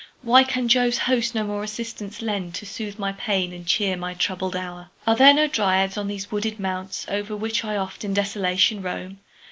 Why 0.23 0.43
can 0.43 0.67
Jove's 0.67 0.97
host 0.97 1.35
no 1.35 1.43
more 1.43 1.63
assistance 1.63 2.23
lend, 2.23 2.55
To 2.55 2.65
soothe 2.65 2.97
my 2.97 3.11
pains, 3.11 3.53
and 3.53 3.67
cheer 3.67 3.95
my 3.95 4.15
troubled 4.15 4.55
hour? 4.55 4.89
Are 5.05 5.15
there 5.15 5.31
no 5.31 5.45
Dryads 5.47 5.95
on 5.95 6.07
these 6.07 6.31
wooded 6.31 6.59
mounts 6.59 7.05
O'er 7.07 7.35
which 7.37 7.63
I 7.63 7.77
oft 7.77 8.03
in 8.03 8.15
desolation 8.15 8.81
roam? 8.81 9.19